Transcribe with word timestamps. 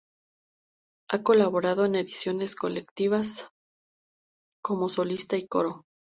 Ha 1.11 1.21
colaborado 1.21 1.85
en 1.85 1.93
ediciones 1.93 2.55
colectivas 2.55 3.49
como 4.63 4.89
solista 4.89 5.37
y 5.37 5.45
coro. 5.47 5.85